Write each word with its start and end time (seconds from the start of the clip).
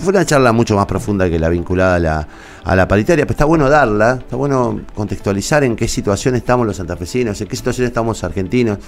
Fue 0.00 0.12
una 0.12 0.24
charla 0.24 0.52
mucho 0.52 0.76
más 0.76 0.86
profunda 0.86 1.28
que 1.28 1.38
la 1.38 1.50
vinculada 1.50 1.96
a 1.96 1.98
la, 1.98 2.28
a 2.64 2.74
la 2.74 2.88
paritaria, 2.88 3.26
pero 3.26 3.34
está 3.34 3.44
bueno 3.44 3.68
darla, 3.68 4.18
está 4.20 4.34
bueno 4.34 4.80
contextualizar 4.94 5.62
en 5.62 5.76
qué 5.76 5.86
situación 5.86 6.34
estamos 6.36 6.66
los 6.66 6.76
santafesinos, 6.76 7.38
en 7.40 7.46
qué 7.46 7.56
situación 7.56 7.86
estamos 7.86 8.16
los 8.16 8.24
argentinos, 8.24 8.78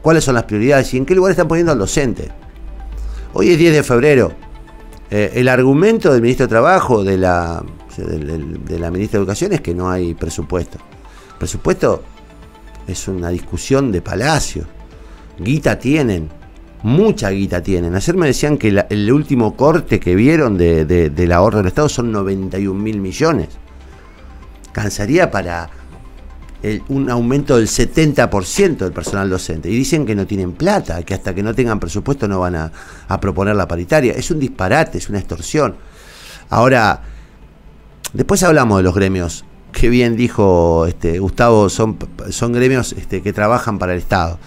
cuáles 0.00 0.24
son 0.24 0.34
las 0.34 0.44
prioridades 0.44 0.94
y 0.94 0.96
en 0.96 1.04
qué 1.04 1.14
lugar 1.14 1.32
están 1.32 1.46
poniendo 1.46 1.72
al 1.72 1.78
docente. 1.78 2.30
Hoy 3.34 3.50
es 3.50 3.58
10 3.58 3.74
de 3.74 3.82
febrero. 3.82 4.32
Eh, 5.10 5.32
el 5.34 5.48
argumento 5.48 6.10
del 6.10 6.22
ministro 6.22 6.46
de 6.46 6.50
Trabajo, 6.50 7.04
de 7.04 7.18
la, 7.18 7.62
de, 7.98 8.78
la 8.78 8.90
ministra 8.90 9.18
de 9.18 9.22
Educación, 9.24 9.52
es 9.52 9.60
que 9.60 9.74
no 9.74 9.90
hay 9.90 10.14
presupuesto. 10.14 10.78
presupuesto 11.38 12.02
es 12.86 13.08
una 13.08 13.28
discusión 13.28 13.92
de 13.92 14.00
palacio. 14.00 14.64
Guita 15.38 15.78
tienen, 15.78 16.30
mucha 16.82 17.30
guita 17.30 17.62
tienen. 17.62 17.94
Ayer 17.94 18.16
me 18.16 18.26
decían 18.26 18.58
que 18.58 18.84
el 18.88 19.12
último 19.12 19.56
corte 19.56 20.00
que 20.00 20.14
vieron 20.14 20.58
de, 20.58 20.84
del 20.84 21.32
ahorro 21.32 21.58
del 21.58 21.68
Estado 21.68 21.88
son 21.88 22.12
91 22.12 22.80
mil 22.80 23.00
millones. 23.00 23.48
Cansaría 24.72 25.30
para 25.30 25.70
un 26.88 27.10
aumento 27.10 27.56
del 27.56 27.66
70% 27.66 28.76
del 28.76 28.92
personal 28.92 29.28
docente. 29.28 29.68
Y 29.70 29.74
dicen 29.74 30.06
que 30.06 30.14
no 30.14 30.26
tienen 30.26 30.52
plata, 30.52 31.02
que 31.02 31.14
hasta 31.14 31.34
que 31.34 31.42
no 31.42 31.54
tengan 31.54 31.80
presupuesto 31.80 32.28
no 32.28 32.40
van 32.40 32.54
a, 32.56 32.72
a 33.08 33.20
proponer 33.20 33.56
la 33.56 33.66
paritaria. 33.66 34.12
Es 34.12 34.30
un 34.30 34.38
disparate, 34.38 34.98
es 34.98 35.08
una 35.08 35.18
extorsión. 35.18 35.76
Ahora, 36.50 37.02
después 38.12 38.42
hablamos 38.42 38.78
de 38.78 38.82
los 38.84 38.94
gremios. 38.94 39.44
Qué 39.72 39.88
bien 39.88 40.16
dijo 40.16 40.86
este, 40.86 41.18
Gustavo, 41.18 41.68
son, 41.68 41.96
son 42.30 42.52
gremios 42.52 42.92
este, 42.92 43.22
que 43.22 43.32
trabajan 43.32 43.78
para 43.78 43.94
el 43.94 43.98
Estado 43.98 44.38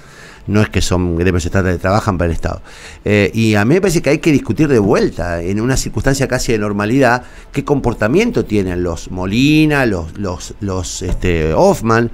no 0.47 0.61
es 0.61 0.69
que 0.69 0.81
son 0.81 1.15
gremios 1.15 1.43
de 1.43 1.77
trabajan 1.77 2.17
para 2.17 2.27
el 2.27 2.33
Estado. 2.33 2.61
Eh, 3.03 3.31
y 3.33 3.55
a 3.55 3.65
mí 3.65 3.75
me 3.75 3.81
parece 3.81 4.01
que 4.01 4.09
hay 4.09 4.19
que 4.19 4.31
discutir 4.31 4.67
de 4.67 4.79
vuelta, 4.79 5.41
en 5.41 5.61
una 5.61 5.77
circunstancia 5.77 6.27
casi 6.27 6.51
de 6.51 6.59
normalidad, 6.59 7.23
qué 7.51 7.63
comportamiento 7.63 8.45
tienen 8.45 8.83
los 8.83 9.11
Molina, 9.11 9.85
los, 9.85 10.17
los, 10.17 10.53
los 10.59 11.01
este, 11.01 11.53
Hoffman, 11.53 12.11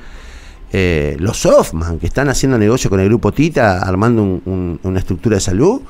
eh, 0.71 1.17
los 1.19 1.45
Hoffman, 1.45 1.99
que 1.99 2.07
están 2.07 2.29
haciendo 2.29 2.57
negocio 2.57 2.89
con 2.89 2.99
el 2.99 3.07
grupo 3.07 3.31
Tita, 3.31 3.81
armando 3.81 4.41
una 4.43 4.99
estructura 4.99 5.35
de 5.35 5.41
salud 5.41 5.81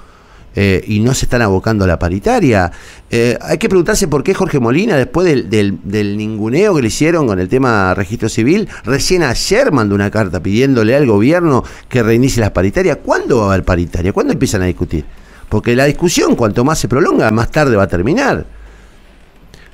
eh, 0.55 0.83
y 0.85 0.99
no 0.99 1.13
se 1.13 1.25
están 1.25 1.41
abocando 1.41 1.85
a 1.85 1.87
la 1.87 1.97
paritaria. 1.97 2.71
Eh, 3.09 3.37
hay 3.41 3.57
que 3.57 3.69
preguntarse 3.69 4.07
por 4.07 4.23
qué 4.23 4.33
Jorge 4.33 4.59
Molina, 4.59 4.97
después 4.97 5.25
del, 5.49 6.17
ninguneo 6.17 6.75
que 6.75 6.81
le 6.81 6.87
hicieron 6.87 7.27
con 7.27 7.39
el 7.39 7.47
tema 7.47 7.93
registro 7.93 8.29
civil, 8.29 8.67
recién 8.83 9.23
ayer 9.23 9.71
mandó 9.71 9.95
una 9.95 10.11
carta 10.11 10.41
pidiéndole 10.41 10.95
al 10.95 11.05
gobierno 11.05 11.63
que 11.87 12.03
reinicie 12.03 12.41
las 12.41 12.51
paritarias. 12.51 12.97
¿Cuándo 13.03 13.37
va 13.37 13.43
a 13.43 13.47
haber 13.53 13.63
paritaria? 13.63 14.13
¿Cuándo 14.13 14.33
empiezan 14.33 14.61
a 14.61 14.65
discutir? 14.65 15.05
Porque 15.47 15.75
la 15.75 15.85
discusión, 15.85 16.35
cuanto 16.35 16.63
más 16.63 16.79
se 16.79 16.87
prolonga, 16.87 17.29
más 17.31 17.51
tarde 17.51 17.75
va 17.75 17.83
a 17.83 17.87
terminar. 17.87 18.45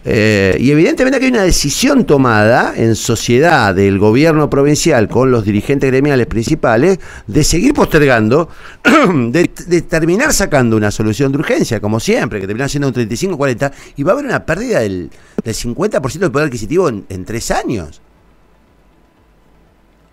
Eh, 0.09 0.55
y 0.61 0.71
evidentemente 0.71 1.19
que 1.19 1.25
hay 1.25 1.31
una 1.31 1.43
decisión 1.43 2.05
tomada 2.05 2.73
en 2.77 2.95
sociedad 2.95 3.75
del 3.75 3.99
gobierno 3.99 4.49
provincial 4.49 5.09
con 5.09 5.31
los 5.31 5.43
dirigentes 5.43 5.91
gremiales 5.91 6.27
principales 6.27 6.97
de 7.27 7.43
seguir 7.43 7.73
postergando, 7.73 8.47
de, 8.85 9.47
terminar 9.81 10.31
sacando 10.31 10.77
una 10.77 10.91
solución 10.91 11.33
de 11.33 11.39
urgencia, 11.39 11.81
como 11.81 11.99
siempre, 11.99 12.39
que 12.39 12.47
termina 12.47 12.69
siendo 12.69 12.87
un 12.87 12.93
35-40, 12.93 13.73
y 13.97 14.03
va 14.03 14.11
a 14.11 14.13
haber 14.13 14.27
una 14.27 14.45
pérdida 14.45 14.79
del, 14.79 15.11
50% 15.43 16.19
del 16.19 16.31
poder 16.31 16.47
adquisitivo 16.47 16.87
en, 16.87 17.25
tres 17.25 17.51
años. 17.51 17.99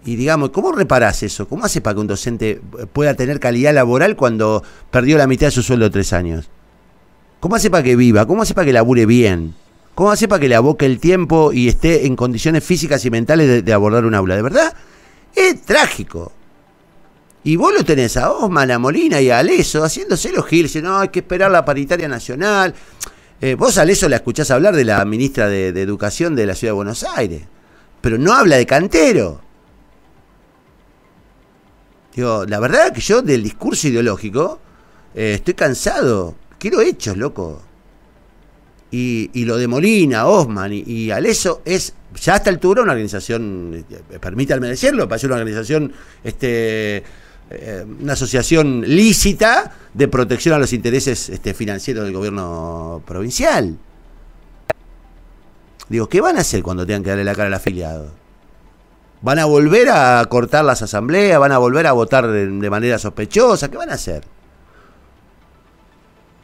Y 0.04 0.16
digamos, 0.16 0.50
¿cómo 0.50 0.72
reparás 0.72 1.22
eso? 1.22 1.46
¿Cómo 1.46 1.66
hace 1.66 1.80
para 1.80 1.94
que 1.94 2.00
un 2.00 2.08
docente 2.08 2.60
pueda 2.92 3.14
tener 3.14 3.38
calidad 3.38 3.72
laboral 3.72 4.16
cuando 4.16 4.64
perdió 4.90 5.18
la 5.18 5.28
mitad 5.28 5.46
de 5.46 5.52
su 5.52 5.62
sueldo 5.62 5.88
tres 5.92 6.12
años? 6.12 6.50
¿Cómo 7.38 7.54
hace 7.54 7.70
para 7.70 7.84
que 7.84 7.94
viva? 7.94 8.26
¿Cómo 8.26 8.42
hace 8.42 8.54
para 8.54 8.64
que 8.64 8.72
labure 8.72 9.06
bien? 9.06 9.54
¿Cómo 9.94 10.10
hace 10.10 10.26
para 10.26 10.40
que 10.40 10.48
le 10.48 10.56
aboque 10.56 10.86
el 10.86 10.98
tiempo 10.98 11.52
y 11.52 11.68
esté 11.68 12.06
en 12.06 12.16
condiciones 12.16 12.64
físicas 12.64 13.04
y 13.04 13.10
mentales 13.10 13.64
de, 13.64 13.72
abordar 13.72 14.04
un 14.04 14.14
aula? 14.14 14.34
De 14.34 14.42
verdad, 14.42 14.74
es 15.34 15.62
trágico. 15.62 16.32
Y 17.44 17.56
vos 17.56 17.72
lo 17.72 17.84
tenés 17.84 18.16
a 18.16 18.32
Osman, 18.32 18.70
a 18.70 18.78
Molina 18.78 19.20
y 19.20 19.30
a 19.30 19.38
Aleso 19.38 19.84
haciéndose 19.84 20.32
los 20.32 20.46
giles. 20.46 20.74
No, 20.82 20.98
hay 20.98 21.08
que 21.08 21.20
esperar 21.20 21.50
la 21.50 21.64
paritaria 21.64 22.08
nacional. 22.08 22.74
Eh, 23.40 23.54
vos 23.54 23.78
a 23.78 23.82
Aleso 23.82 24.08
la 24.08 24.16
escuchás 24.16 24.50
hablar 24.50 24.74
de 24.74 24.84
la 24.84 25.04
ministra 25.04 25.46
de, 25.46 25.68
Educación 25.68 26.34
de 26.34 26.46
la 26.46 26.54
Ciudad 26.56 26.72
de 26.72 26.76
Buenos 26.76 27.04
Aires. 27.04 27.42
Pero 28.00 28.18
no 28.18 28.32
habla 28.32 28.56
de 28.56 28.66
cantero. 28.66 29.40
Digo, 32.16 32.44
la 32.46 32.58
verdad 32.58 32.92
que 32.92 33.00
yo 33.00 33.22
del 33.22 33.44
discurso 33.44 33.86
ideológico 33.86 34.58
eh, 35.14 35.34
estoy 35.34 35.54
cansado. 35.54 36.34
Quiero 36.58 36.80
hechos, 36.80 37.16
loco 37.16 37.62
y, 38.96 39.44
lo 39.44 39.56
de 39.56 39.66
Molina, 39.66 40.26
Osman 40.26 40.72
y, 40.72 41.10
Aleso 41.10 41.62
es 41.64 41.94
ya 42.20 42.34
a 42.34 42.36
esta 42.36 42.50
altura 42.50 42.82
una 42.82 42.92
organización, 42.92 43.84
eh, 43.90 44.18
permítanme 44.20 44.68
decirlo, 44.68 45.08
parece 45.08 45.26
una 45.26 45.34
organización, 45.34 45.92
este, 46.22 47.02
eh, 47.50 47.84
una 48.00 48.12
asociación 48.12 48.82
lícita 48.86 49.72
de 49.92 50.06
protección 50.06 50.54
a 50.54 50.58
los 50.58 50.72
intereses 50.72 51.28
este, 51.28 51.54
financieros 51.54 52.04
del 52.04 52.14
gobierno 52.14 53.02
provincial. 53.04 53.76
Digo, 55.88 56.08
¿qué 56.08 56.20
van 56.20 56.36
a 56.36 56.40
hacer 56.40 56.62
cuando 56.62 56.86
tengan 56.86 57.02
que 57.02 57.10
darle 57.10 57.24
la 57.24 57.34
cara 57.34 57.48
al 57.48 57.54
afiliado? 57.54 58.12
¿Van 59.22 59.40
a 59.40 59.44
volver 59.44 59.88
a 59.90 60.24
cortar 60.28 60.64
las 60.64 60.82
asambleas? 60.82 61.40
¿Van 61.40 61.52
a 61.52 61.58
volver 61.58 61.86
a 61.86 61.92
votar 61.92 62.28
de 62.28 62.70
manera 62.70 62.98
sospechosa? 62.98 63.70
¿Qué 63.70 63.76
van 63.76 63.90
a 63.90 63.94
hacer? 63.94 64.22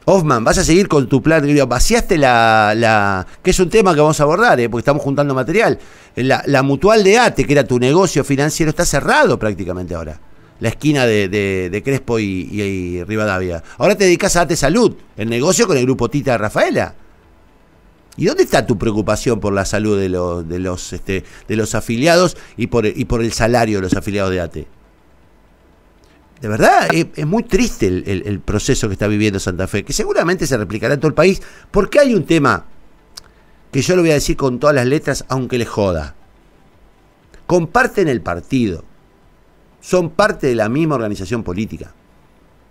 Hoffman, 0.07 0.43
vas 0.45 0.59
a 0.59 0.65
seguir 0.65 0.89
con 0.89 1.09
tu 1.09 1.23
plan. 1.23 1.47
Vaciaste 1.69 2.17
la, 2.19 3.27
que 3.43 3.51
es 3.51 3.61
un 3.61 3.69
tema 3.69 3.95
que 3.95 4.01
vamos 4.01 4.19
a 4.21 4.23
abordar, 4.23 4.59
¿eh? 4.61 4.69
porque 4.69 4.81
estamos 4.81 5.03
juntando 5.03 5.35
material. 5.35 5.79
La, 6.17 6.63
mutual 6.63 7.05
de 7.05 7.19
ATE, 7.19 7.45
que 7.45 7.53
era 7.53 7.65
tu 7.65 7.79
negocio 7.79 8.25
financiero, 8.25 8.71
está 8.71 8.85
cerrado 8.85 9.39
prácticamente 9.39 9.95
ahora. 9.95 10.19
La 10.61 10.71
esquina 10.71 11.07
de, 11.07 11.83
Crespo 11.85 12.19
y, 12.19 13.03
Rivadavia. 13.05 13.63
Ahora 13.79 13.95
te 13.95 14.05
dedicas 14.05 14.37
a 14.37 14.43
ATE 14.43 14.57
Salud, 14.57 14.95
el 15.17 15.29
negocio 15.29 15.67
con 15.67 15.77
el 15.77 15.85
grupo 15.85 16.09
Tita 16.09 16.33
de 16.33 16.39
Rafaela. 16.39 16.95
¿Y 18.17 18.27
dónde 18.27 18.43
está 18.43 18.67
tu 18.67 18.77
preocupación 18.77 19.41
por 19.41 19.53
la 19.53 19.65
salud 19.65 19.99
de 19.99 20.09
los, 20.09 20.47
de 20.47 20.59
los, 20.59 20.93
este, 20.93 21.25
de 21.49 21.57
los 21.57 21.75
afiliados 21.75 22.37
y 22.57 22.67
por, 22.67 22.85
y 22.85 23.05
por 23.05 23.23
el 23.23 23.33
salario 23.33 23.79
de 23.79 23.83
los 23.83 23.95
afiliados 23.95 24.31
de 24.33 24.41
ATE? 24.41 24.80
De 26.41 26.49
verdad, 26.49 26.89
es, 26.93 27.27
muy 27.27 27.43
triste 27.43 27.87
el, 27.87 28.41
proceso 28.41 28.89
que 28.89 28.95
está 28.95 29.07
viviendo 29.07 29.39
Santa 29.39 29.67
Fe, 29.67 29.85
que 29.85 29.93
seguramente 29.93 30.47
se 30.47 30.57
replicará 30.57 30.95
en 30.95 31.01
todo 31.01 31.09
el 31.09 31.15
país, 31.15 31.43
porque 31.71 32.01
hay 32.01 32.15
un 32.15 32.25
tema 32.25 32.65
que 33.71 33.83
yo 33.83 33.95
lo 33.95 34.03
voy 34.03 34.11
a 34.11 34.15
decir 34.15 34.37
con 34.37 34.59
todas 34.59 34.75
las 34.75 34.87
letras, 34.87 35.25
aunque 35.29 35.59
les 35.59 35.69
joda. 35.69 36.15
Comparten 37.47 38.09
el 38.09 38.23
partido, 38.23 38.85
son 39.81 40.11
parte 40.11 40.47
de 40.47 40.55
la 40.55 40.71
misma 40.71 40.95
organización 40.95 41.43
política, 41.43 41.93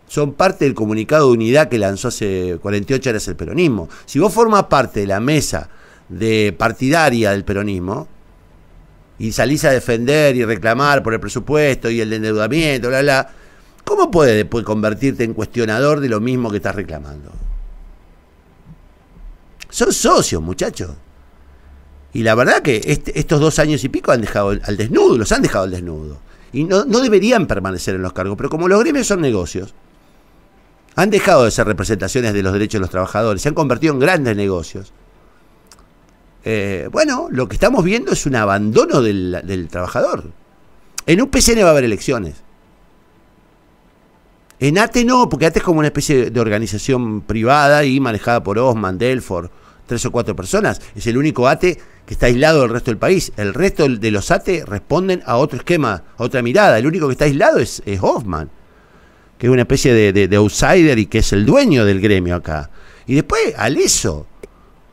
son 0.07 0.33
parte 0.33 0.65
del 0.65 0.73
comunicado 0.73 1.27
de 1.27 1.33
unidad 1.33 1.69
que 1.69 1.77
lanzó 1.77 2.07
hace 2.07 2.57
48 2.59 3.09
horas 3.11 3.27
el 3.27 3.35
peronismo. 3.35 3.87
Si 4.05 4.17
vos 4.17 4.33
formas 4.33 4.63
parte 4.63 5.01
de 5.01 5.07
la 5.07 5.19
mesa 5.19 5.69
de 6.09 6.55
partidaria 6.57 7.31
del 7.31 7.45
peronismo, 7.45 8.07
y 9.19 9.33
salís 9.33 9.65
a 9.65 9.71
defender 9.71 10.35
y 10.37 10.45
reclamar 10.45 11.03
por 11.03 11.13
el 11.13 11.19
presupuesto 11.19 11.89
y 11.89 11.99
el 11.99 12.11
endeudamiento, 12.13 12.87
bla, 12.87 13.01
bla, 13.01 13.29
¿Cómo 13.89 14.11
puedes 14.11 14.45
convertirte 14.63 15.23
en 15.23 15.33
cuestionador 15.33 15.99
de 15.99 16.09
lo 16.09 16.19
mismo 16.19 16.51
que 16.51 16.57
estás 16.57 16.75
reclamando? 16.75 17.31
Son 19.67 19.91
socios, 19.91 20.43
muchachos. 20.43 20.91
Y 22.13 22.21
la 22.21 22.35
verdad 22.35 22.61
que 22.61 22.79
este, 22.85 23.19
estos 23.19 23.39
dos 23.39 23.57
años 23.57 23.83
y 23.83 23.89
pico 23.89 24.11
han 24.11 24.21
dejado 24.21 24.49
al 24.49 24.77
desnudo, 24.77 25.17
los 25.17 25.31
han 25.31 25.41
dejado 25.41 25.63
al 25.63 25.71
desnudo. 25.71 26.19
Y 26.53 26.65
no, 26.65 26.83
deberían 26.83 27.47
permanecer 27.47 27.95
en 27.95 28.03
los 28.03 28.13
cargos, 28.13 28.37
pero 28.37 28.51
como 28.51 28.67
los 28.67 28.79
gremios 28.79 29.07
son 29.07 29.21
negocios, 29.21 29.73
han 30.95 31.09
dejado 31.09 31.45
de 31.45 31.49
ser 31.49 31.65
representaciones 31.65 32.35
de 32.35 32.43
los 32.43 32.53
derechos 32.53 32.73
de 32.73 32.81
los 32.81 32.91
trabajadores, 32.91 33.41
se 33.41 33.49
han 33.49 33.55
convertido 33.55 33.95
en 33.95 33.99
grandes 33.99 34.37
negocios. 34.37 34.93
Eh, 36.45 36.89
bueno, 36.91 37.27
lo 37.31 37.49
que 37.49 37.55
estamos 37.55 37.83
viendo 37.83 38.11
es 38.11 38.27
un 38.27 38.35
abandono 38.35 39.01
del, 39.01 39.41
del 39.45 39.67
trabajador. 39.67 40.29
En 41.07 41.23
un 41.23 41.29
PCN 41.29 41.63
va 41.63 41.69
a 41.69 41.71
haber 41.71 41.85
elecciones. 41.85 42.43
En 44.61 44.77
ATE 44.77 45.05
no, 45.05 45.29
porque 45.29 45.45
ATE 45.45 45.59
es 45.59 45.63
como 45.63 45.79
una 45.79 45.87
especie 45.87 46.31
de 46.31 46.39
organización 46.39 47.21
privada 47.21 47.85
y 47.85 48.01
manejada 48.01 48.43
por 48.43 48.59
Osman, 48.59 48.97
Delfor, 48.97 49.49
tres 49.87 50.05
o 50.05 50.11
cuatro 50.11 50.35
personas. 50.35 50.81
Es 50.95 51.07
el 51.07 51.17
único 51.17 51.47
ATE 51.47 51.79
que 52.05 52.13
está 52.13 52.25
aislado 52.25 52.61
del 52.61 52.69
resto 52.69 52.91
del 52.91 52.97
país. 52.97 53.31
El 53.37 53.53
resto 53.53 53.87
de 53.87 54.11
los 54.11 54.31
ATE 54.31 54.65
responden 54.65 55.21
a 55.25 55.37
otro 55.37 55.59
esquema, 55.59 56.03
a 56.17 56.23
otra 56.23 56.41
mirada. 56.41 56.77
El 56.77 56.87
único 56.87 57.07
que 57.07 57.13
está 57.13 57.23
aislado 57.23 57.59
es, 57.59 57.81
es 57.85 57.99
Hoffman, 58.01 58.49
que 59.37 59.47
es 59.47 59.53
una 59.53 59.61
especie 59.61 59.93
de, 59.93 60.35
outsider 60.35 60.99
y 60.99 61.05
que 61.05 61.19
es 61.19 61.31
el 61.31 61.45
dueño 61.45 61.85
del 61.85 62.01
gremio 62.01 62.35
acá. 62.35 62.69
Y 63.07 63.15
después, 63.15 63.53
Aleso, 63.57 64.27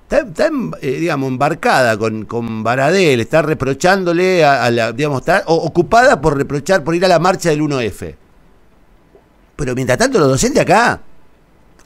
está, 0.04 0.20
está 0.20 0.48
eh, 0.80 0.98
digamos, 1.00 1.28
embarcada 1.28 1.98
con, 1.98 2.24
con 2.24 2.62
Baradel, 2.62 3.18
está 3.18 3.42
reprochándole 3.42 4.44
a, 4.44 4.70
la, 4.70 4.92
digamos, 4.92 5.22
está 5.22 5.42
ocupada 5.46 6.20
por 6.20 6.36
reprochar, 6.36 6.84
por 6.84 6.94
ir 6.94 7.04
a 7.04 7.08
la 7.08 7.18
marcha 7.18 7.50
del 7.50 7.62
1F. 7.62 8.14
Pero 9.56 9.74
mientras 9.74 9.98
tanto, 9.98 10.18
los 10.18 10.28
docentes 10.28 10.62
acá, 10.62 11.00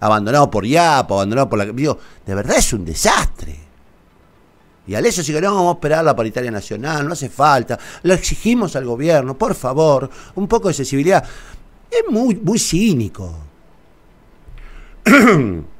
abandonado 0.00 0.50
por 0.50 0.66
IAPA, 0.66 1.14
abandonado 1.14 1.48
por 1.48 1.58
la... 1.58 1.66
Digo, 1.66 1.98
de 2.26 2.34
verdad 2.34 2.58
es 2.58 2.72
un 2.72 2.84
desastre. 2.84 3.58
Y 4.86 4.94
al 4.94 5.06
eso 5.06 5.22
sigue, 5.22 5.40
no, 5.40 5.54
vamos 5.54 5.74
a 5.74 5.74
esperar 5.74 6.04
la 6.04 6.16
paritaria 6.16 6.50
nacional, 6.50 7.06
no 7.06 7.12
hace 7.12 7.28
falta, 7.28 7.78
lo 8.02 8.12
exigimos 8.12 8.74
al 8.74 8.84
gobierno, 8.84 9.38
por 9.38 9.54
favor, 9.54 10.10
un 10.34 10.48
poco 10.48 10.68
de 10.68 10.74
sensibilidad. 10.74 11.22
Es 11.88 12.02
muy, 12.10 12.34
muy 12.36 12.58
cínico. 12.58 13.32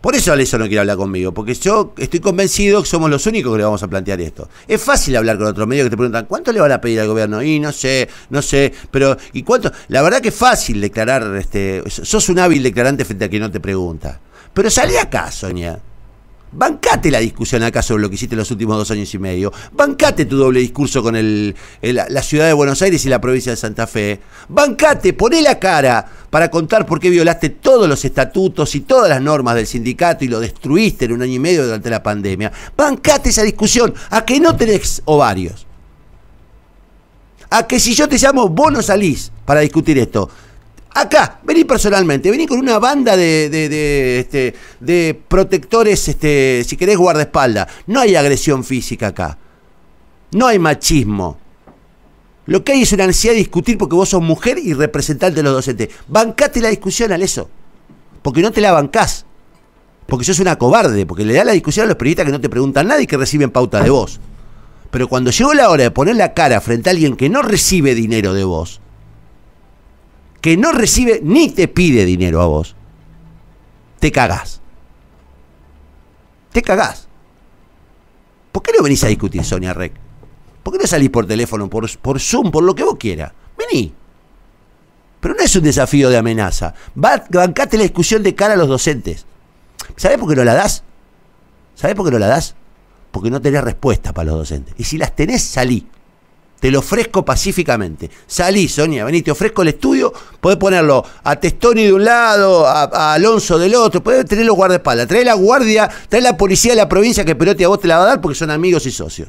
Por 0.00 0.14
eso 0.14 0.32
Aleso 0.32 0.58
no 0.58 0.66
quiere 0.66 0.80
hablar 0.80 0.96
conmigo, 0.96 1.34
porque 1.34 1.54
yo 1.54 1.92
estoy 1.98 2.20
convencido 2.20 2.82
que 2.82 2.88
somos 2.88 3.10
los 3.10 3.26
únicos 3.26 3.52
que 3.52 3.58
le 3.58 3.64
vamos 3.64 3.82
a 3.82 3.88
plantear 3.88 4.20
esto. 4.20 4.48
Es 4.68 4.80
fácil 4.80 5.16
hablar 5.16 5.38
con 5.38 5.48
otros 5.48 5.66
medios 5.66 5.86
que 5.86 5.90
te 5.90 5.96
preguntan, 5.96 6.26
¿cuánto 6.26 6.52
le 6.52 6.60
van 6.60 6.70
a 6.70 6.80
pedir 6.80 7.00
al 7.00 7.08
gobierno? 7.08 7.42
Y 7.42 7.58
no 7.58 7.72
sé, 7.72 8.08
no 8.30 8.40
sé, 8.40 8.72
pero 8.92 9.16
¿y 9.32 9.42
cuánto? 9.42 9.72
La 9.88 10.02
verdad 10.02 10.20
que 10.20 10.28
es 10.28 10.34
fácil 10.34 10.80
declarar, 10.80 11.34
este, 11.36 11.82
sos 11.88 12.28
un 12.28 12.38
hábil 12.38 12.62
declarante 12.62 13.04
frente 13.04 13.24
a 13.24 13.28
quien 13.28 13.42
no 13.42 13.50
te 13.50 13.58
pregunta. 13.58 14.20
Pero 14.54 14.70
salí 14.70 14.96
acá, 14.96 15.32
Sonia. 15.32 15.80
Bancate 16.50 17.10
la 17.10 17.18
discusión 17.18 17.62
acá 17.62 17.82
sobre 17.82 18.02
lo 18.02 18.08
que 18.08 18.14
hiciste 18.14 18.34
los 18.34 18.50
últimos 18.50 18.78
dos 18.78 18.90
años 18.90 19.12
y 19.12 19.18
medio. 19.18 19.52
Bancate 19.72 20.24
tu 20.24 20.36
doble 20.38 20.60
discurso 20.60 21.02
con 21.02 21.14
la 21.82 22.22
ciudad 22.22 22.46
de 22.46 22.54
Buenos 22.54 22.80
Aires 22.80 23.04
y 23.04 23.08
la 23.10 23.20
provincia 23.20 23.52
de 23.52 23.56
Santa 23.56 23.86
Fe. 23.86 24.18
Bancate, 24.48 25.12
poné 25.12 25.42
la 25.42 25.58
cara 25.58 26.17
para 26.30 26.50
contar 26.50 26.84
por 26.86 27.00
qué 27.00 27.10
violaste 27.10 27.48
todos 27.48 27.88
los 27.88 28.04
estatutos 28.04 28.74
y 28.74 28.80
todas 28.80 29.08
las 29.08 29.22
normas 29.22 29.54
del 29.54 29.66
sindicato 29.66 30.24
y 30.24 30.28
lo 30.28 30.40
destruiste 30.40 31.06
en 31.06 31.12
un 31.12 31.22
año 31.22 31.34
y 31.34 31.38
medio 31.38 31.64
durante 31.64 31.90
la 31.90 32.02
pandemia. 32.02 32.52
Bancate 32.76 33.30
esa 33.30 33.42
discusión. 33.42 33.94
A 34.10 34.24
que 34.24 34.38
no 34.40 34.56
tenés 34.56 35.02
ovarios. 35.06 35.66
A 37.50 37.66
que 37.66 37.80
si 37.80 37.94
yo 37.94 38.08
te 38.08 38.18
llamo, 38.18 38.48
vos 38.48 38.70
no 38.70 38.82
salís 38.82 39.32
para 39.44 39.60
discutir 39.60 39.98
esto. 39.98 40.28
Acá, 40.94 41.40
vení 41.44 41.64
personalmente, 41.64 42.30
vení 42.30 42.46
con 42.46 42.58
una 42.58 42.78
banda 42.78 43.16
de, 43.16 43.48
de, 43.48 44.18
este, 44.18 45.14
protectores, 45.28 46.08
este, 46.08 46.64
si 46.66 46.76
querés, 46.76 46.96
guardaespaldas. 46.96 47.68
No 47.86 48.00
hay 48.00 48.16
agresión 48.16 48.64
física 48.64 49.08
acá. 49.08 49.38
No 50.32 50.46
hay 50.46 50.58
machismo. 50.58 51.38
Lo 52.48 52.64
que 52.64 52.72
hay 52.72 52.80
es 52.80 52.92
una 52.92 53.06
necesidad 53.06 53.34
de 53.34 53.40
discutir 53.40 53.76
porque 53.76 53.94
vos 53.94 54.08
sos 54.08 54.22
mujer 54.22 54.56
y 54.58 54.72
representante 54.72 55.36
de 55.36 55.42
los 55.42 55.52
docentes. 55.52 55.90
Bancate 56.08 56.62
la 56.62 56.70
discusión 56.70 57.12
al 57.12 57.20
eso. 57.20 57.50
Porque 58.22 58.40
no 58.40 58.50
te 58.50 58.62
la 58.62 58.72
bancás. 58.72 59.26
Porque 60.06 60.24
sos 60.24 60.40
una 60.40 60.56
cobarde. 60.56 61.04
Porque 61.04 61.26
le 61.26 61.34
da 61.34 61.44
la 61.44 61.52
discusión 61.52 61.84
a 61.84 61.88
los 61.88 61.98
periodistas 61.98 62.24
que 62.24 62.32
no 62.32 62.40
te 62.40 62.48
preguntan 62.48 62.88
nada 62.88 63.02
y 63.02 63.06
que 63.06 63.18
reciben 63.18 63.50
pauta 63.50 63.82
de 63.82 63.90
vos. 63.90 64.18
Pero 64.90 65.08
cuando 65.08 65.30
llegó 65.30 65.52
la 65.52 65.68
hora 65.68 65.82
de 65.82 65.90
poner 65.90 66.16
la 66.16 66.32
cara 66.32 66.62
frente 66.62 66.88
a 66.88 66.92
alguien 66.92 67.18
que 67.18 67.28
no 67.28 67.42
recibe 67.42 67.94
dinero 67.94 68.32
de 68.32 68.44
vos, 68.44 68.80
que 70.40 70.56
no 70.56 70.72
recibe 70.72 71.20
ni 71.22 71.50
te 71.50 71.68
pide 71.68 72.06
dinero 72.06 72.40
a 72.40 72.46
vos, 72.46 72.74
te 74.00 74.10
cagás. 74.10 74.62
Te 76.52 76.62
cagás. 76.62 77.08
¿Por 78.52 78.62
qué 78.62 78.72
no 78.74 78.82
venís 78.82 79.04
a 79.04 79.08
discutir, 79.08 79.44
Sonia 79.44 79.74
Rec? 79.74 80.07
¿Por 80.62 80.72
qué 80.72 80.78
no 80.78 80.86
salís 80.86 81.10
por 81.10 81.26
teléfono, 81.26 81.68
por, 81.68 81.98
por 81.98 82.20
Zoom, 82.20 82.50
por 82.50 82.62
lo 82.62 82.74
que 82.74 82.84
vos 82.84 82.96
quieras? 82.98 83.32
Vení. 83.56 83.92
Pero 85.20 85.34
no 85.34 85.40
es 85.40 85.54
un 85.56 85.62
desafío 85.62 86.10
de 86.10 86.16
amenaza. 86.16 86.74
bancate 86.94 87.76
la 87.76 87.82
discusión 87.82 88.22
de 88.22 88.34
cara 88.34 88.54
a 88.54 88.56
los 88.56 88.68
docentes. 88.68 89.26
¿Sabés 89.96 90.18
por 90.18 90.28
qué 90.28 90.36
no 90.36 90.44
la 90.44 90.54
das? 90.54 90.84
¿Sabés 91.74 91.96
por 91.96 92.06
qué 92.06 92.12
no 92.12 92.18
la 92.18 92.28
das? 92.28 92.54
Porque 93.10 93.30
no 93.30 93.40
tenés 93.40 93.64
respuesta 93.64 94.12
para 94.12 94.30
los 94.30 94.38
docentes. 94.38 94.74
Y 94.78 94.84
si 94.84 94.98
las 94.98 95.14
tenés, 95.14 95.42
salí. 95.42 95.86
Te 96.60 96.70
lo 96.70 96.80
ofrezco 96.80 97.24
pacíficamente. 97.24 98.10
Salí, 98.26 98.68
Sonia, 98.68 99.04
vení, 99.04 99.22
te 99.22 99.30
ofrezco 99.30 99.62
el 99.62 99.68
estudio. 99.68 100.12
Podés 100.40 100.58
ponerlo 100.58 101.04
a 101.22 101.36
Testoni 101.36 101.84
de 101.84 101.92
un 101.92 102.04
lado, 102.04 102.66
a, 102.66 103.14
Alonso 103.14 103.58
del 103.58 103.74
otro. 103.76 104.02
Podés 104.02 104.24
tenerlo 104.26 104.54
guardaespaldas. 104.54 105.06
Trae 105.06 105.24
la 105.24 105.34
guardia, 105.34 105.88
trae 106.08 106.20
la 106.20 106.36
policía 106.36 106.72
de 106.72 106.76
la 106.76 106.88
provincia 106.88 107.24
que 107.24 107.36
Perotti 107.36 107.64
a 107.64 107.68
vos 107.68 107.80
te 107.80 107.88
la 107.88 107.98
va 107.98 108.04
a 108.04 108.06
dar 108.06 108.20
porque 108.20 108.36
son 108.36 108.50
amigos 108.50 108.86
y 108.86 108.90
socios. 108.90 109.28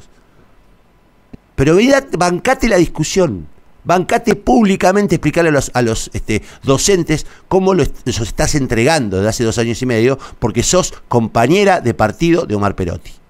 Pero 1.54 1.76
bancate 2.18 2.68
la 2.68 2.76
discusión. 2.76 3.46
Bancate 3.82 4.34
públicamente 4.34 5.16
explicarle 5.16 5.58
a 5.72 5.82
los, 5.82 6.10
este, 6.12 6.42
docentes 6.62 7.26
cómo 7.48 7.74
los 7.74 7.90
estás 8.04 8.54
entregando 8.54 9.16
desde 9.16 9.28
hace 9.28 9.44
dos 9.44 9.58
años 9.58 9.80
y 9.80 9.86
medio 9.86 10.18
porque 10.38 10.62
sos 10.62 10.92
compañera 11.08 11.80
de 11.80 11.94
partido 11.94 12.44
de 12.44 12.54
Omar 12.54 12.76
Perotti 12.76 13.20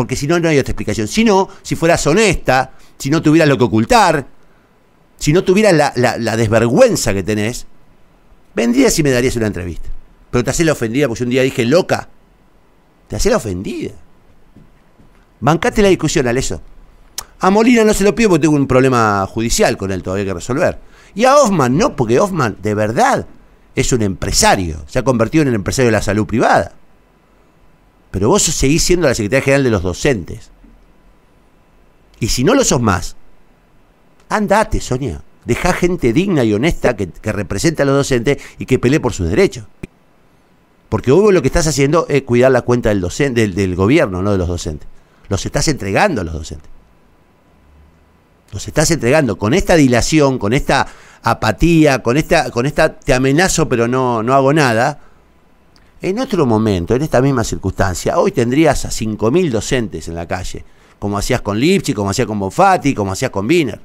porque 0.00 0.16
si 0.16 0.26
no, 0.26 0.40
no 0.40 0.48
hay 0.48 0.58
otra 0.58 0.72
explicación. 0.72 1.06
Si 1.08 1.24
no, 1.24 1.50
si 1.60 1.76
fueras 1.76 2.06
honesta, 2.06 2.72
si 2.96 3.10
no 3.10 3.20
tuvieras 3.20 3.46
lo 3.50 3.58
que 3.58 3.64
ocultar, 3.64 4.26
si 5.18 5.30
no 5.30 5.44
tuvieras 5.44 5.92
la, 5.94 6.36
desvergüenza 6.38 7.12
que 7.12 7.22
tenés, 7.22 7.66
vendrías 8.54 8.98
y 8.98 9.02
me 9.02 9.10
darías 9.10 9.36
una 9.36 9.48
entrevista. 9.48 9.90
Pero 10.30 10.42
te 10.42 10.48
hacés 10.48 10.64
la 10.64 10.72
ofendida 10.72 11.06
porque 11.06 11.24
un 11.24 11.28
día 11.28 11.42
dije 11.42 11.66
loca. 11.66 12.08
Te 13.08 13.16
hacés 13.16 13.30
la 13.30 13.36
ofendida. 13.36 13.90
Bancate 15.40 15.82
la 15.82 15.88
discusión 15.88 16.26
al 16.28 16.38
eso. 16.38 16.60
A 17.40 17.50
Molina 17.50 17.84
no 17.84 17.94
se 17.94 18.04
lo 18.04 18.14
pido 18.14 18.30
porque 18.30 18.42
tengo 18.42 18.56
un 18.56 18.66
problema 18.66 19.26
judicial 19.26 19.76
con 19.76 19.90
él 19.90 20.02
todavía 20.02 20.26
que 20.26 20.34
resolver. 20.34 20.78
Y 21.14 21.24
a 21.24 21.36
Hoffman 21.36 21.76
no, 21.76 21.96
porque 21.96 22.20
Hoffman 22.20 22.58
de 22.62 22.74
verdad 22.74 23.26
es 23.74 23.92
un 23.92 24.02
empresario. 24.02 24.84
Se 24.86 24.98
ha 24.98 25.04
convertido 25.04 25.42
en 25.42 25.48
el 25.48 25.54
empresario 25.54 25.86
de 25.86 25.92
la 25.92 26.02
salud 26.02 26.26
privada. 26.26 26.72
Pero 28.10 28.28
vos 28.28 28.42
seguís 28.42 28.82
siendo 28.82 29.08
la 29.08 29.14
secretaria 29.14 29.42
general 29.42 29.64
de 29.64 29.70
los 29.70 29.82
docentes. 29.82 30.50
Y 32.18 32.28
si 32.28 32.44
no 32.44 32.54
lo 32.54 32.64
sos 32.64 32.82
más, 32.82 33.16
andate, 34.28 34.80
Sonia. 34.80 35.22
Deja 35.44 35.72
gente 35.72 36.12
digna 36.12 36.44
y 36.44 36.52
honesta 36.52 36.94
que, 36.96 37.08
represente 37.32 37.82
a 37.82 37.86
los 37.86 37.96
docentes 37.96 38.38
y 38.58 38.66
que 38.66 38.78
pelee 38.78 39.00
por 39.00 39.14
sus 39.14 39.28
derechos. 39.28 39.64
Porque 40.90 41.12
vos 41.12 41.32
lo 41.32 41.40
que 41.40 41.48
estás 41.48 41.66
haciendo 41.66 42.06
es 42.08 42.22
cuidar 42.22 42.52
la 42.52 42.62
cuenta 42.62 42.90
del, 42.90 43.00
docente, 43.00 43.48
del, 43.48 43.74
gobierno, 43.74 44.22
no 44.22 44.32
de 44.32 44.38
los 44.38 44.48
docentes. 44.48 44.88
Los 45.30 45.46
estás 45.46 45.68
entregando 45.68 46.20
a 46.20 46.24
los 46.24 46.34
docentes. 46.34 46.68
Los 48.52 48.66
estás 48.68 48.90
entregando 48.90 49.38
con 49.38 49.54
esta 49.54 49.76
dilación, 49.76 50.38
con 50.38 50.52
esta 50.52 50.86
apatía, 51.22 52.02
con 52.02 52.18
esta, 52.18 52.50
con 52.50 52.66
esta 52.66 52.98
te 52.98 53.14
amenazo 53.14 53.68
pero 53.68 53.88
no, 53.88 54.22
no 54.22 54.34
hago 54.34 54.52
nada 54.52 54.98
en 56.02 56.18
otro 56.18 56.46
momento, 56.46 56.94
en 56.94 57.02
esta 57.02 57.20
misma 57.20 57.44
circunstancia, 57.44 58.18
hoy 58.18 58.32
tendrías 58.32 58.86
a 58.86 58.88
5.000 58.88 59.50
docentes 59.50 60.08
en 60.08 60.14
la 60.14 60.26
calle, 60.26 60.64
como 60.98 61.18
hacías 61.18 61.42
con 61.42 61.60
Lipchi, 61.60 61.92
como 61.92 62.10
hacías 62.10 62.26
con 62.26 62.38
Bonfatti, 62.38 62.94
como 62.94 63.12
hacías 63.12 63.30
con 63.30 63.46
Wiener. 63.46 63.78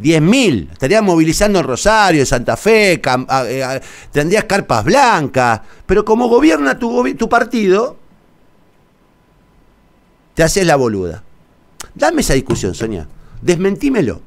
10.000, 0.00 0.72
estarías 0.72 1.02
movilizando 1.02 1.58
en 1.58 1.66
Rosario, 1.66 2.20
en 2.20 2.26
Santa 2.26 2.56
Fe, 2.56 2.94
eh, 3.02 3.80
tendrías 4.10 4.44
carpas 4.44 4.82
blancas, 4.82 5.60
pero 5.84 6.04
como 6.06 6.26
gobierna 6.26 6.78
tu 6.78 7.28
partido, 7.28 8.03
te 10.34 10.42
haces 10.42 10.66
la 10.66 10.76
boluda. 10.76 11.22
Dame 11.94 12.20
esa 12.20 12.34
discusión, 12.34 12.74
Sonia. 12.74 13.08
Desmentímelo. 13.40 14.20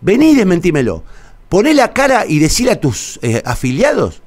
Vení 0.00 0.30
y 0.30 0.34
desmentímelo. 0.36 1.02
Poné 1.48 1.74
la 1.74 1.92
cara 1.92 2.26
y 2.26 2.38
decir 2.38 2.70
a 2.70 2.76
tus 2.76 3.18
eh, 3.22 3.42
afiliados 3.44 4.20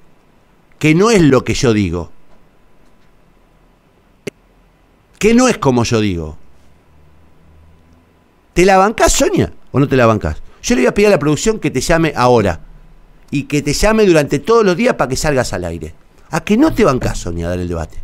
que 0.80 0.96
no 0.96 1.12
es 1.12 1.22
lo 1.22 1.44
que 1.44 1.54
yo 1.54 1.74
digo. 1.74 2.12
Que 5.20 5.36
no 5.36 5.48
es 5.48 5.60
como 5.60 5.84
yo 5.84 6.02
digo. 6.02 6.38
¿Te 8.54 8.66
la 8.66 8.78
bancás, 8.78 9.14
Sonia? 9.14 9.54
¿O 9.72 9.80
no 9.80 9.88
te 9.88 9.96
la 9.96 10.08
bancás? 10.08 10.42
Yo 10.64 10.76
le 10.76 10.82
voy 10.82 10.88
a 10.88 10.94
pedir 10.94 11.08
a 11.08 11.12
la 11.12 11.20
producción 11.20 11.60
que 11.60 11.70
te 11.70 11.82
llame 11.82 12.14
ahora. 12.16 12.62
Y 13.30 13.44
que 13.44 13.62
te 13.62 13.74
llame 13.74 14.06
durante 14.06 14.40
todos 14.40 14.66
los 14.66 14.76
días 14.76 14.96
para 14.96 15.10
que 15.10 15.16
salgas 15.16 15.54
al 15.54 15.64
aire. 15.66 15.94
¿A 16.32 16.44
que 16.44 16.58
no 16.58 16.74
te 16.74 16.84
bancás, 16.84 17.20
Sonia, 17.20 17.46
a 17.46 17.50
dar 17.50 17.60
el 17.60 17.68
debate? 17.68 18.01